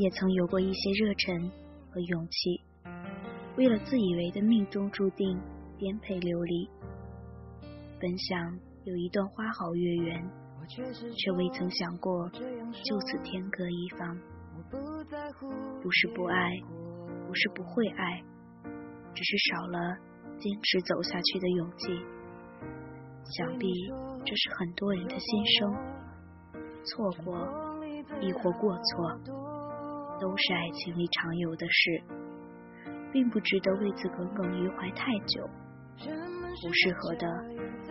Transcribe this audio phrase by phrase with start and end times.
[0.00, 1.50] 也曾有过一些热忱
[1.90, 2.62] 和勇气，
[3.58, 5.38] 为了自以为的命中注定
[5.76, 6.66] 颠沛流离。
[8.00, 10.26] 本想有一段花好月圆，
[11.14, 14.18] 却未曾想过就此天各一方。
[15.82, 16.58] 不是不爱，
[17.26, 18.22] 不是不会爱，
[19.12, 19.98] 只是少了
[20.38, 21.88] 坚持走下去的勇气。
[23.36, 23.68] 想必
[24.24, 25.76] 这是很多人的心声。
[26.84, 27.36] 错过，
[28.22, 29.20] 亦或过错，
[30.20, 32.02] 都是爱情里常有的事，
[33.10, 35.48] 并不值得为此耿耿于怀太久。
[36.62, 37.26] 不适合的，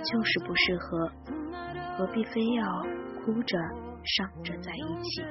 [0.04, 1.12] 就是不适合，
[1.98, 2.84] 何必非要
[3.26, 3.58] 哭着
[4.04, 5.24] 伤着在一起？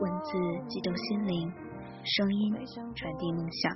[0.00, 0.30] 文字
[0.68, 1.52] 激动心灵，
[2.04, 2.54] 声音
[2.94, 3.74] 传递梦想。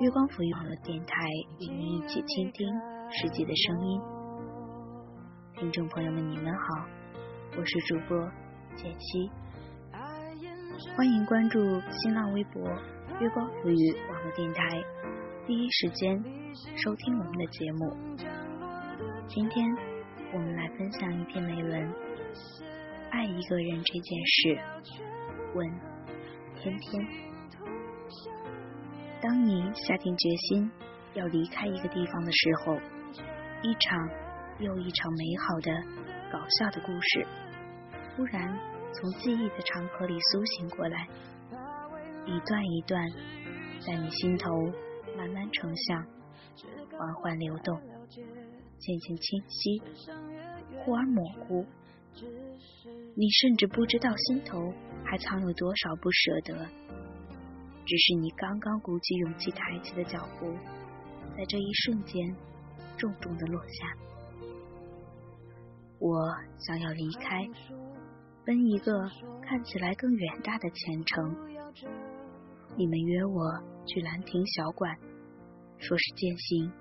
[0.00, 1.28] 月光抚育网络电台
[1.60, 2.66] 与您一起倾听
[3.10, 4.00] 世界的声音。
[5.54, 6.86] 听众朋友们，你们好，
[7.56, 8.18] 我是主播
[8.76, 9.30] 简溪，
[10.96, 11.58] 欢迎关注
[11.90, 12.62] 新浪微博
[13.20, 14.82] 月光浮语网络电台，
[15.46, 16.22] 第一时间
[16.76, 17.96] 收听我们的节目。
[19.28, 19.66] 今天
[20.32, 21.94] 我们来分享一篇美文：
[23.10, 24.58] 爱一个人这件事。
[25.54, 25.70] 问
[26.56, 27.06] 天天。
[29.20, 30.70] 当你下定决心
[31.14, 32.74] 要离开一个地方的时候，
[33.62, 34.08] 一场
[34.58, 35.72] 又一场美好的、
[36.32, 37.26] 搞笑的故事，
[38.14, 38.58] 突然
[38.92, 41.08] 从记忆的长河里苏醒过来，
[42.26, 43.10] 一段一段，
[43.80, 44.50] 在你心头
[45.16, 46.06] 慢慢成像，
[46.98, 47.80] 缓缓流动，
[48.78, 49.82] 渐渐清晰，
[50.84, 51.64] 忽而模糊。
[53.14, 54.72] 你甚至不知道心头
[55.04, 56.68] 还藏有多少不舍得。
[57.84, 60.54] 只是你刚刚鼓起勇气抬起的脚步，
[61.36, 62.36] 在这一瞬间
[62.96, 63.86] 重重的落下。
[65.98, 66.28] 我
[66.58, 67.48] 想要离开，
[68.44, 68.92] 奔一个
[69.42, 71.36] 看起来更远大的前程。
[72.76, 74.96] 你们约我去兰亭小馆，
[75.78, 76.72] 说是践行，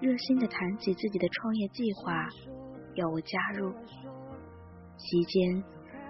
[0.00, 2.28] 热心的谈起自己的创业计划，
[2.94, 3.72] 要我加入。
[4.96, 5.64] 席间，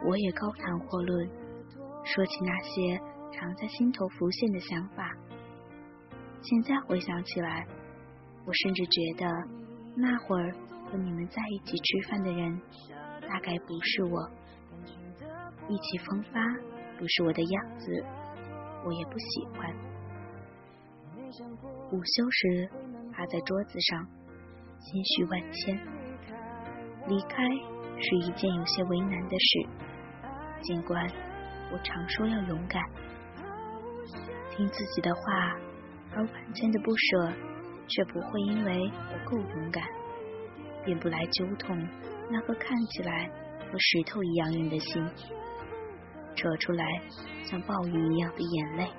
[0.05, 1.29] 我也高谈阔论，
[2.05, 3.01] 说起那些。
[3.33, 5.09] 常在心头浮现的想法，
[6.43, 7.65] 现在回想起来，
[8.45, 9.25] 我甚至觉得
[9.95, 10.53] 那会儿
[10.87, 12.61] 和你们在一起吃饭的人，
[13.23, 14.29] 大概不是我。
[15.69, 16.41] 意气风发
[16.99, 18.05] 不是我的样子，
[18.85, 19.75] 我也不喜欢。
[21.93, 22.69] 午休时
[23.13, 24.07] 趴在桌子上，
[24.79, 25.79] 心绪万千。
[27.07, 27.43] 离开
[27.99, 29.69] 是一件有些为难的事，
[30.63, 31.09] 尽管
[31.73, 32.83] 我常说要勇敢。
[34.51, 35.23] 听自己的话，
[36.15, 37.33] 而万千的不舍，
[37.87, 39.85] 却不会因为我够勇敢，
[40.85, 41.77] 便不来揪痛
[42.31, 43.31] 那颗看起来
[43.71, 45.03] 和石头一样硬的心，
[46.35, 46.85] 扯出来
[47.45, 48.91] 像暴雨一样的眼泪。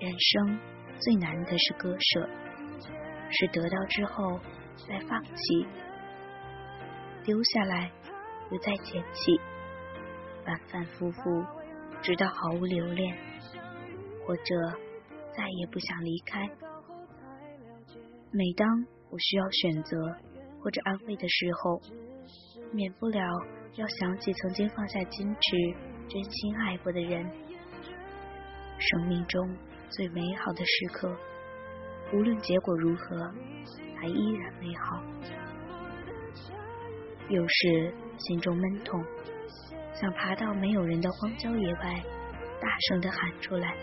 [0.00, 0.58] 人生
[0.98, 2.28] 最难的是割舍，
[3.30, 4.38] 是得到之后
[4.88, 5.66] 再放弃，
[7.24, 7.90] 丢下来
[8.50, 9.40] 又再捡起，
[10.44, 11.44] 反反复复，
[12.02, 13.16] 直到毫无留恋。
[14.26, 14.54] 或者
[15.34, 16.46] 再也不想离开。
[18.30, 19.96] 每当我需要选择
[20.60, 21.80] 或者安慰的时候，
[22.70, 23.24] 免不了
[23.74, 27.24] 要想起曾经放下矜持、真心爱过的人。
[28.78, 29.56] 生命中
[29.88, 31.16] 最美好的时刻，
[32.12, 33.32] 无论结果如何，
[34.00, 35.02] 还依然美好。
[37.28, 39.04] 有时心中闷痛，
[39.94, 42.02] 想爬到没有人的荒郊野外，
[42.60, 43.74] 大声的喊出来。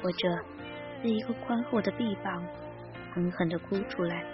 [0.00, 0.28] 或者
[1.02, 2.46] 在一个宽厚的臂膀，
[3.12, 4.24] 狠狠的哭出来。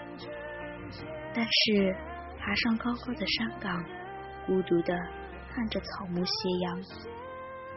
[1.32, 1.96] 但是
[2.38, 3.84] 爬上高高的山岗，
[4.46, 4.92] 孤独地
[5.50, 6.82] 看着草木斜阳，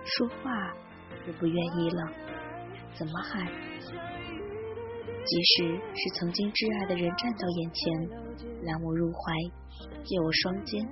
[0.03, 0.73] 说话
[1.25, 2.11] 也不愿意了，
[2.97, 3.45] 怎么喊？
[5.25, 7.83] 即使是曾经挚爱的人站到眼前，
[8.63, 9.33] 揽我入怀，
[10.03, 10.85] 借我双肩，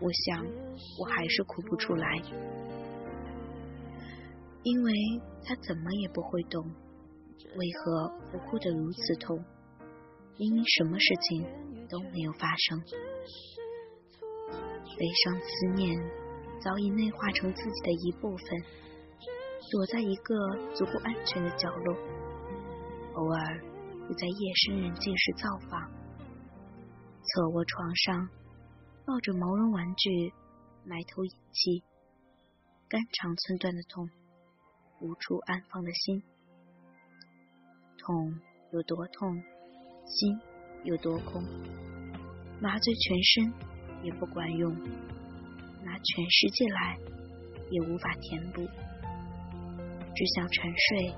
[0.00, 0.44] 我想
[0.98, 2.06] 我还是哭不出来。
[4.62, 4.92] 因为
[5.44, 9.42] 他怎么也不会懂，为何我哭得如此痛？
[10.38, 11.44] 明明什么事情
[11.88, 12.82] 都没有发生，
[14.98, 15.98] 悲伤思念
[16.60, 18.62] 早已内化成自己的一部分，
[19.70, 20.34] 躲在一个
[20.74, 21.96] 足够安全的角落，
[23.14, 23.60] 偶尔
[24.06, 25.90] 会在夜深人静时造访，
[27.22, 28.28] 侧卧床上，
[29.06, 30.32] 抱着毛绒玩具，
[30.84, 31.82] 埋头饮泣，
[32.88, 34.08] 肝肠寸断的痛。
[35.02, 36.22] 无处安放的心，
[37.96, 38.38] 痛
[38.70, 39.42] 有多痛，
[40.04, 40.38] 心
[40.84, 41.42] 有多空，
[42.60, 43.54] 麻醉全身
[44.02, 44.72] 也不管用，
[45.84, 46.98] 拿全世界来
[47.70, 48.66] 也无法填补，
[50.14, 51.14] 只想沉睡，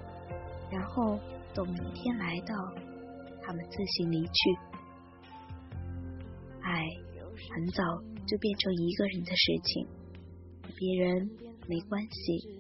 [0.71, 1.19] 然后
[1.55, 2.55] 等明天来到，
[3.43, 4.33] 他们自行离去。
[6.63, 6.87] 爱
[7.55, 7.83] 很早
[8.27, 9.87] 就变成一个人的事情，
[10.77, 11.31] 别人
[11.69, 12.59] 没关系。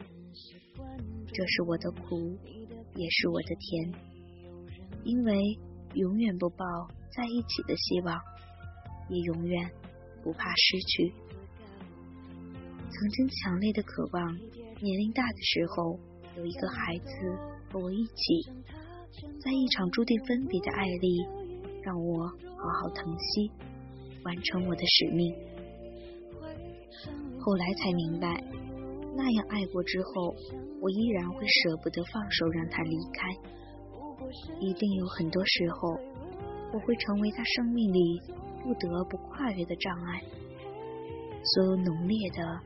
[1.32, 2.36] 这是我的苦，
[2.94, 3.92] 也是我的甜，
[5.04, 5.58] 因为
[5.94, 6.64] 永远不抱
[7.14, 8.20] 在一起的希望，
[9.08, 9.70] 也永远
[10.22, 11.12] 不怕失去。
[12.90, 14.34] 曾经强烈的渴望，
[14.80, 15.98] 年龄大的时候
[16.36, 17.10] 有一个孩子
[17.70, 18.50] 和我一起，
[19.40, 21.26] 在一场注定分别的爱里，
[21.82, 23.50] 让我好好疼惜，
[24.24, 25.34] 完成我的使命。
[27.40, 28.44] 后来才明白，
[29.16, 30.34] 那样爱过之后，
[30.80, 33.28] 我依然会舍不得放手让他离开。
[34.60, 35.98] 一定有很多时候，
[36.72, 38.20] 我会成为他生命里
[38.62, 40.22] 不得不跨越的障碍。
[41.44, 42.60] 所有浓烈的。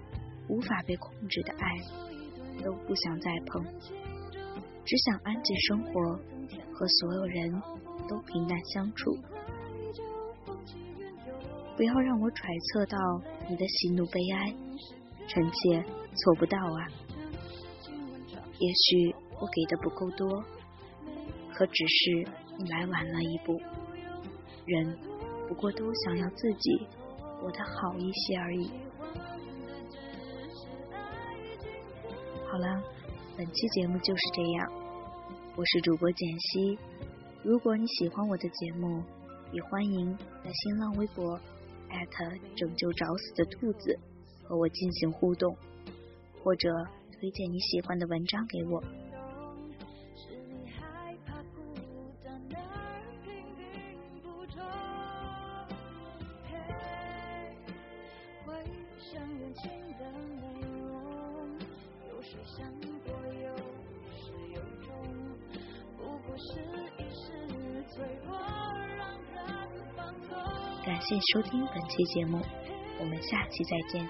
[0.49, 3.65] 无法被控制的爱，都不想再碰，
[4.85, 5.91] 只想安静生活，
[6.73, 7.51] 和所有人
[8.09, 9.19] 都平淡相处。
[11.77, 12.97] 不要让我揣测到
[13.51, 14.55] 你的喜怒悲哀，
[15.27, 16.87] 臣妾做不到啊。
[18.61, 20.45] 也许我给的不够多，
[21.53, 23.61] 可只是你来晚了一步。
[24.67, 24.99] 人
[25.49, 26.87] 不过都想要自己
[27.39, 28.71] 活得好一些而已。
[32.47, 32.83] 好了，
[33.37, 34.73] 本期节目就是这样。
[35.57, 36.79] 我是主播简溪。
[37.43, 39.03] 如果你喜欢我的节目，
[39.53, 41.39] 也欢迎在新浪微博
[41.89, 42.25] 艾特
[42.57, 43.97] 拯救找死的兔子
[44.43, 45.57] 和我进行互动，
[46.43, 46.69] 或者
[47.13, 48.83] 推荐你喜欢的文章给我。
[62.37, 62.71] 却想
[63.05, 63.57] 过有
[64.13, 64.89] 始有终，
[65.97, 66.61] 不过是
[66.99, 67.25] 一时
[67.89, 68.37] 脆弱，
[68.97, 69.37] 让人
[69.97, 70.31] 放纵。
[70.85, 72.39] 感谢收听本期节目，
[73.01, 74.07] 我们下期再见。